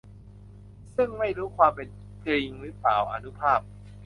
[0.95, 1.71] ซึ่งไม่รู้เป็นความ
[2.27, 3.59] จริงรึเปล่า อานุภาพ